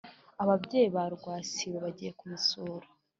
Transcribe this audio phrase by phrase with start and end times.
[0.43, 2.85] ababyeyi ba rwasibo bagiye kumusura